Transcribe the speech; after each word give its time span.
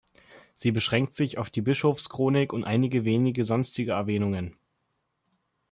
Sie 0.55 0.71
beschränkt 0.71 1.13
sich 1.13 1.37
auf 1.37 1.51
die 1.51 1.61
Bischofschronik 1.61 2.53
und 2.53 2.63
einige 2.63 3.05
wenige 3.05 3.45
sonstige 3.45 3.91
Erwähnungen. 3.91 4.55